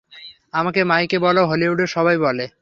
আমাকে 0.53 0.81
মাইকে 0.83 1.17
বলো, 1.19 1.41
হলিউডের 1.45 1.87
সবাই 1.87 2.17
বলে। 2.17 2.45